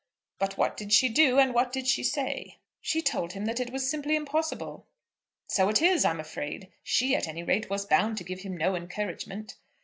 [0.39, 3.69] But what did she do, and what did she say?" "She told him that it
[3.69, 4.87] was simply impossible."
[5.45, 6.71] "So it is, I'm afraid.
[6.81, 9.57] She at any rate was bound to give him no encouragement."